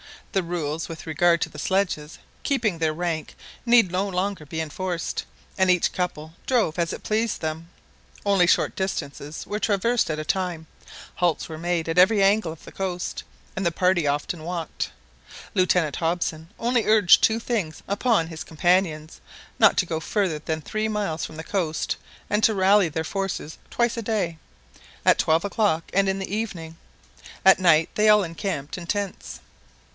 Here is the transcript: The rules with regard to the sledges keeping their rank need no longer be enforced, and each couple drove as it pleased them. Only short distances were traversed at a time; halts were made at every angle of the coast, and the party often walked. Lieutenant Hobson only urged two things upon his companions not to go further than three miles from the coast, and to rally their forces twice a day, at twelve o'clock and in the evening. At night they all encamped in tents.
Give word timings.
The 0.31 0.41
rules 0.41 0.89
with 0.89 1.05
regard 1.05 1.41
to 1.41 1.49
the 1.49 1.59
sledges 1.59 2.17
keeping 2.41 2.79
their 2.79 2.93
rank 2.93 3.35
need 3.67 3.91
no 3.91 4.07
longer 4.07 4.45
be 4.47 4.61
enforced, 4.61 5.25
and 5.59 5.69
each 5.69 5.91
couple 5.91 6.33
drove 6.47 6.79
as 6.79 6.93
it 6.93 7.03
pleased 7.03 7.41
them. 7.41 7.69
Only 8.25 8.47
short 8.47 8.75
distances 8.75 9.45
were 9.45 9.59
traversed 9.59 10.09
at 10.09 10.17
a 10.17 10.23
time; 10.25 10.65
halts 11.15 11.49
were 11.49 11.57
made 11.57 11.87
at 11.89 11.97
every 11.99 12.23
angle 12.23 12.51
of 12.51 12.63
the 12.63 12.71
coast, 12.71 13.23
and 13.55 13.63
the 13.63 13.71
party 13.73 14.07
often 14.07 14.43
walked. 14.43 14.89
Lieutenant 15.53 15.97
Hobson 15.97 16.49
only 16.57 16.85
urged 16.85 17.21
two 17.21 17.39
things 17.39 17.83
upon 17.87 18.27
his 18.29 18.43
companions 18.45 19.19
not 19.59 19.77
to 19.77 19.85
go 19.85 19.99
further 19.99 20.39
than 20.39 20.61
three 20.61 20.87
miles 20.87 21.25
from 21.25 21.35
the 21.35 21.43
coast, 21.43 21.97
and 22.29 22.41
to 22.43 22.55
rally 22.55 22.89
their 22.89 23.03
forces 23.03 23.57
twice 23.69 23.97
a 23.97 24.01
day, 24.01 24.37
at 25.05 25.19
twelve 25.19 25.43
o'clock 25.45 25.83
and 25.93 26.09
in 26.09 26.17
the 26.17 26.33
evening. 26.33 26.77
At 27.45 27.59
night 27.59 27.89
they 27.95 28.09
all 28.09 28.23
encamped 28.23 28.77
in 28.79 28.87
tents. 28.87 29.41